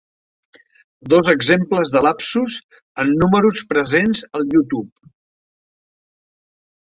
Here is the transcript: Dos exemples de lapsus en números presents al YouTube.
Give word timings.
Dos 1.13 1.27
exemples 1.33 1.91
de 1.95 2.01
lapsus 2.05 2.55
en 3.03 3.13
números 3.23 3.61
presents 3.73 4.23
al 4.39 4.47
YouTube. 4.57 5.13